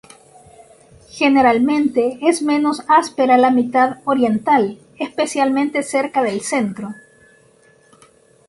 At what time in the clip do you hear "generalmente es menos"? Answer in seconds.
1.11-2.81